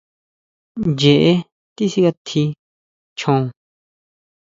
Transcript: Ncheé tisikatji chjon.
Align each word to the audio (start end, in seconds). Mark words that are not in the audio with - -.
Ncheé 0.89 1.31
tisikatji 1.75 2.43
chjon. 3.17 3.41